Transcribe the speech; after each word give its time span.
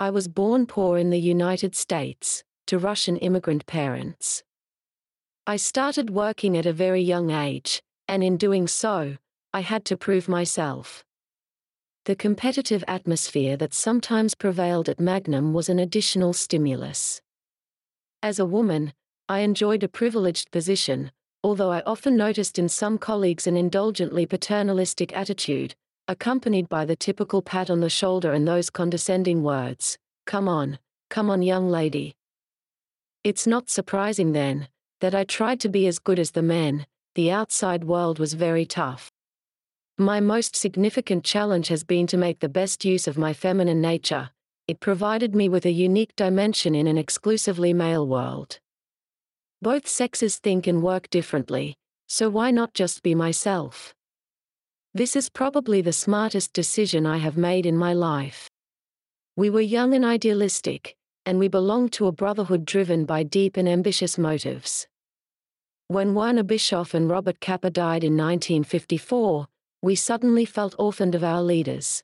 I 0.00 0.10
was 0.10 0.28
born 0.28 0.66
poor 0.66 0.96
in 0.96 1.10
the 1.10 1.18
United 1.18 1.74
States, 1.74 2.44
to 2.68 2.78
Russian 2.78 3.16
immigrant 3.16 3.66
parents. 3.66 4.44
I 5.44 5.56
started 5.56 6.10
working 6.10 6.56
at 6.56 6.66
a 6.66 6.72
very 6.72 7.02
young 7.02 7.32
age, 7.32 7.82
and 8.06 8.22
in 8.22 8.36
doing 8.36 8.68
so, 8.68 9.16
I 9.52 9.60
had 9.60 9.84
to 9.86 9.96
prove 9.96 10.28
myself. 10.28 11.04
The 12.04 12.14
competitive 12.14 12.84
atmosphere 12.86 13.56
that 13.56 13.74
sometimes 13.74 14.36
prevailed 14.36 14.88
at 14.88 15.00
Magnum 15.00 15.52
was 15.52 15.68
an 15.68 15.80
additional 15.80 16.32
stimulus. 16.32 17.20
As 18.22 18.38
a 18.38 18.46
woman, 18.46 18.92
I 19.28 19.40
enjoyed 19.40 19.82
a 19.82 19.88
privileged 19.88 20.52
position, 20.52 21.10
although 21.42 21.72
I 21.72 21.82
often 21.84 22.16
noticed 22.16 22.56
in 22.56 22.68
some 22.68 22.98
colleagues 22.98 23.48
an 23.48 23.56
indulgently 23.56 24.26
paternalistic 24.26 25.12
attitude, 25.16 25.74
accompanied 26.08 26.68
by 26.68 26.86
the 26.86 26.96
typical 26.96 27.42
pat 27.42 27.68
on 27.68 27.80
the 27.80 27.90
shoulder 27.90 28.32
and 28.32 28.48
those 28.48 28.70
condescending 28.70 29.42
words, 29.42 29.98
Come 30.26 30.48
on, 30.48 30.78
come 31.10 31.30
on, 31.30 31.42
young 31.42 31.68
lady. 31.68 32.14
It's 33.24 33.46
not 33.46 33.68
surprising 33.68 34.32
then, 34.32 34.68
that 35.00 35.14
I 35.14 35.24
tried 35.24 35.60
to 35.60 35.68
be 35.68 35.86
as 35.86 35.98
good 35.98 36.18
as 36.18 36.30
the 36.30 36.42
men, 36.42 36.86
the 37.14 37.30
outside 37.30 37.84
world 37.84 38.18
was 38.18 38.32
very 38.32 38.64
tough. 38.64 39.12
My 39.98 40.18
most 40.20 40.56
significant 40.56 41.24
challenge 41.24 41.68
has 41.68 41.84
been 41.84 42.06
to 42.06 42.16
make 42.16 42.40
the 42.40 42.48
best 42.48 42.84
use 42.84 43.06
of 43.06 43.18
my 43.18 43.32
feminine 43.32 43.80
nature, 43.80 44.30
it 44.66 44.80
provided 44.80 45.34
me 45.34 45.48
with 45.48 45.66
a 45.66 45.72
unique 45.72 46.14
dimension 46.16 46.74
in 46.74 46.86
an 46.86 46.96
exclusively 46.98 47.72
male 47.72 48.06
world. 48.06 48.60
Both 49.60 49.88
sexes 49.88 50.36
think 50.36 50.66
and 50.66 50.82
work 50.82 51.10
differently, 51.10 51.74
so 52.06 52.28
why 52.30 52.50
not 52.50 52.74
just 52.74 53.02
be 53.02 53.14
myself? 53.14 53.94
This 54.98 55.14
is 55.14 55.28
probably 55.28 55.80
the 55.80 55.92
smartest 55.92 56.52
decision 56.52 57.06
I 57.06 57.18
have 57.18 57.36
made 57.36 57.66
in 57.66 57.76
my 57.76 57.92
life. 57.92 58.50
We 59.36 59.48
were 59.48 59.60
young 59.60 59.94
and 59.94 60.04
idealistic, 60.04 60.96
and 61.24 61.38
we 61.38 61.46
belonged 61.46 61.92
to 61.92 62.08
a 62.08 62.12
brotherhood 62.12 62.64
driven 62.64 63.04
by 63.04 63.22
deep 63.22 63.56
and 63.56 63.68
ambitious 63.68 64.18
motives. 64.18 64.88
When 65.86 66.16
Werner 66.16 66.42
Bischof 66.42 66.94
and 66.94 67.08
Robert 67.08 67.40
Capa 67.40 67.70
died 67.70 68.02
in 68.02 68.16
1954, 68.16 69.46
we 69.82 69.94
suddenly 69.94 70.44
felt 70.44 70.74
orphaned 70.80 71.14
of 71.14 71.22
our 71.22 71.42
leaders. 71.42 72.02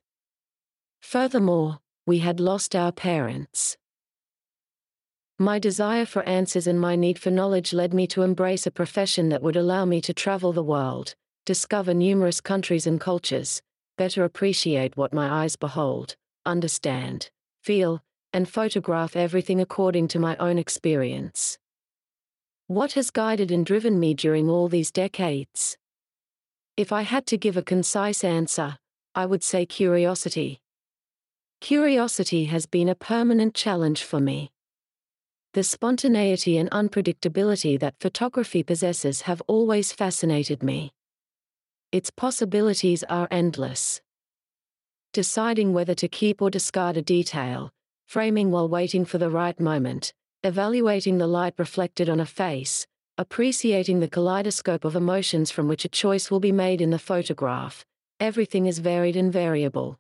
Furthermore, 1.02 1.80
we 2.06 2.20
had 2.20 2.38
lost 2.38 2.76
our 2.76 2.92
parents. 2.92 3.76
My 5.36 5.58
desire 5.58 6.06
for 6.06 6.22
answers 6.28 6.68
and 6.68 6.80
my 6.80 6.94
need 6.94 7.18
for 7.18 7.32
knowledge 7.32 7.72
led 7.72 7.92
me 7.92 8.06
to 8.06 8.22
embrace 8.22 8.68
a 8.68 8.70
profession 8.70 9.30
that 9.30 9.42
would 9.42 9.56
allow 9.56 9.84
me 9.84 10.00
to 10.00 10.14
travel 10.14 10.52
the 10.52 10.62
world, 10.62 11.16
discover 11.44 11.92
numerous 11.92 12.40
countries 12.40 12.86
and 12.86 12.98
cultures, 12.98 13.60
better 13.98 14.24
appreciate 14.24 14.96
what 14.96 15.12
my 15.12 15.42
eyes 15.42 15.56
behold, 15.56 16.16
understand, 16.46 17.30
feel, 17.62 18.02
and 18.32 18.48
photograph 18.48 19.14
everything 19.14 19.60
according 19.60 20.08
to 20.08 20.18
my 20.18 20.36
own 20.38 20.58
experience. 20.58 21.58
What 22.66 22.92
has 22.92 23.10
guided 23.10 23.50
and 23.50 23.66
driven 23.66 24.00
me 24.00 24.14
during 24.14 24.48
all 24.48 24.68
these 24.68 24.90
decades? 24.90 25.76
If 26.78 26.92
I 26.92 27.02
had 27.02 27.26
to 27.26 27.36
give 27.36 27.58
a 27.58 27.62
concise 27.62 28.24
answer, 28.24 28.78
I 29.14 29.26
would 29.26 29.44
say 29.44 29.66
curiosity. 29.66 30.60
Curiosity 31.60 32.46
has 32.46 32.64
been 32.64 32.88
a 32.88 32.94
permanent 32.94 33.54
challenge 33.54 34.02
for 34.02 34.18
me. 34.18 34.50
The 35.52 35.62
spontaneity 35.62 36.56
and 36.56 36.70
unpredictability 36.70 37.78
that 37.80 38.00
photography 38.00 38.62
possesses 38.62 39.22
have 39.22 39.42
always 39.46 39.92
fascinated 39.92 40.62
me 40.62 40.92
its 41.94 42.10
possibilities 42.10 43.04
are 43.04 43.28
endless. 43.30 44.00
Deciding 45.12 45.72
whether 45.72 45.94
to 45.94 46.08
keep 46.08 46.42
or 46.42 46.50
discard 46.50 46.96
a 46.96 47.02
detail, 47.02 47.70
framing 48.08 48.50
while 48.50 48.68
waiting 48.68 49.04
for 49.04 49.18
the 49.18 49.30
right 49.30 49.60
moment, 49.60 50.12
evaluating 50.42 51.18
the 51.18 51.28
light 51.28 51.54
reflected 51.56 52.08
on 52.08 52.18
a 52.18 52.26
face, 52.26 52.84
appreciating 53.16 54.00
the 54.00 54.08
kaleidoscope 54.08 54.84
of 54.84 54.96
emotions 54.96 55.52
from 55.52 55.68
which 55.68 55.84
a 55.84 55.88
choice 55.88 56.32
will 56.32 56.40
be 56.40 56.50
made 56.50 56.80
in 56.80 56.90
the 56.90 56.98
photograph, 56.98 57.86
everything 58.18 58.66
is 58.66 58.80
varied 58.80 59.14
and 59.14 59.32
variable. 59.32 59.96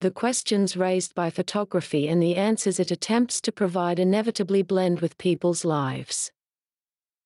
The 0.00 0.12
questions 0.12 0.76
raised 0.76 1.12
by 1.12 1.28
photography 1.28 2.06
and 2.06 2.22
the 2.22 2.36
answers 2.36 2.78
it 2.78 2.92
attempts 2.92 3.40
to 3.40 3.50
provide 3.50 3.98
inevitably 3.98 4.62
blend 4.62 5.00
with 5.00 5.18
people's 5.18 5.64
lives. 5.64 6.30